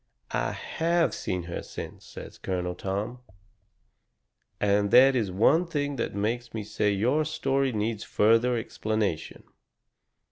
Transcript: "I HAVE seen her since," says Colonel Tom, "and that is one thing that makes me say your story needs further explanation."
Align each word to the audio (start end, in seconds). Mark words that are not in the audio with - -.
"I 0.31 0.53
HAVE 0.53 1.13
seen 1.13 1.43
her 1.43 1.61
since," 1.61 2.05
says 2.07 2.39
Colonel 2.39 2.73
Tom, 2.73 3.19
"and 4.59 4.89
that 4.89 5.15
is 5.15 5.31
one 5.31 5.67
thing 5.67 5.97
that 5.97 6.15
makes 6.15 6.55
me 6.55 6.63
say 6.63 6.89
your 6.91 7.23
story 7.23 7.71
needs 7.71 8.03
further 8.03 8.57
explanation." 8.57 9.43